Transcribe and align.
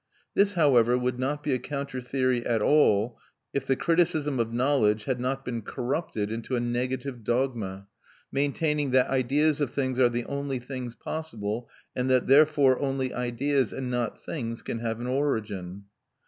This, 0.33 0.55
however, 0.55 0.97
would 0.97 1.19
not 1.19 1.43
be 1.43 1.53
a 1.53 1.59
counter 1.59 2.01
theory 2.01 2.43
at 2.43 2.59
all 2.59 3.19
if 3.53 3.67
the 3.67 3.75
criticism 3.75 4.39
of 4.39 4.51
knowledge 4.51 5.03
had 5.03 5.21
not 5.21 5.45
been 5.45 5.61
corrupted 5.61 6.31
into 6.31 6.55
a 6.55 6.59
negative 6.59 7.23
dogma, 7.23 7.87
maintaining 8.31 8.89
that 8.93 9.11
ideas 9.11 9.61
of 9.61 9.69
things 9.71 9.99
are 9.99 10.09
the 10.09 10.25
only 10.25 10.57
things 10.57 10.95
possible 10.95 11.69
and 11.95 12.09
that 12.09 12.25
therefore 12.25 12.79
only 12.79 13.13
ideas 13.13 13.71
and 13.71 13.91
not 13.91 14.19
things 14.19 14.63
can 14.63 14.79
have 14.79 14.99
an 14.99 15.05
origin. 15.05 15.85